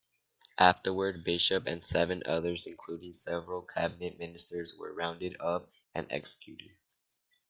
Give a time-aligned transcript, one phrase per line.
[0.57, 6.71] Afterward, Bishop and seven others including several cabinet ministers were rounded up and executed.